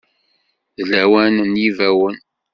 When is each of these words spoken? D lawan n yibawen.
D 0.77 0.79
lawan 0.91 1.35
n 1.51 1.53
yibawen. 1.61 2.17